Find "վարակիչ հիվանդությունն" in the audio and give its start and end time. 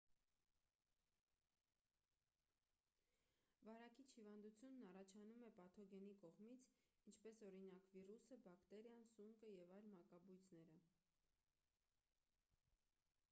3.65-4.87